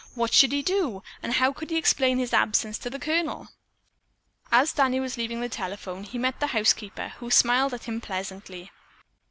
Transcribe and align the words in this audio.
What 0.15 0.33
should 0.33 0.51
he 0.51 0.63
do, 0.63 1.03
and 1.21 1.33
how 1.33 1.53
could 1.53 1.69
he 1.69 1.77
explain 1.77 2.17
his 2.17 2.33
absence 2.33 2.79
to 2.79 2.89
the 2.89 2.97
Colonel? 2.97 3.49
As 4.51 4.73
Danny 4.73 4.99
was 4.99 5.15
leaving 5.15 5.41
the 5.41 5.47
telephone, 5.47 6.05
he 6.05 6.17
met 6.17 6.39
the 6.39 6.47
housekeeper, 6.57 7.09
who 7.19 7.29
smiled 7.29 7.75
at 7.75 7.83
him 7.83 8.01
pleasantly. 8.01 8.71